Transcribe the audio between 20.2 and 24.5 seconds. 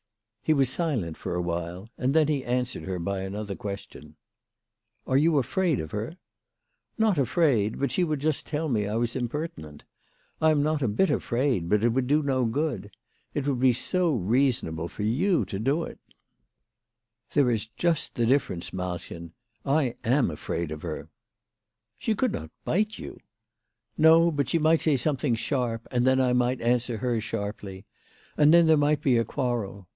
afraid of her."" She could not hite you."" No; but